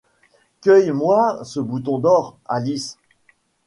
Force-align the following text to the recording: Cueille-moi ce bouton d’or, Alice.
Cueille-moi 0.61 1.43
ce 1.43 1.59
bouton 1.59 1.99
d’or, 1.99 2.35
Alice. 2.47 2.97